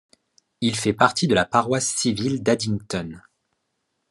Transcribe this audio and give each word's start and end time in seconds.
Il 0.61 0.75
fait 0.77 0.93
partie 0.93 1.27
de 1.27 1.35
la 1.35 1.45
paroisse 1.45 1.87
civile 1.89 2.41
d'Addington. 2.41 3.21